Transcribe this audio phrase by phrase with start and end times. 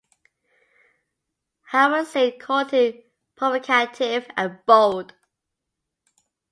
[1.65, 3.03] Howard Zinn called him
[3.37, 5.13] 'provocative and bold.